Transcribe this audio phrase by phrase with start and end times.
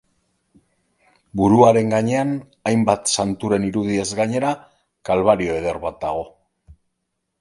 [1.41, 2.31] Buruaren gainean,
[2.71, 4.55] hainbat santuren irudiez gainera,
[5.11, 6.25] Kalbario eder bat dago.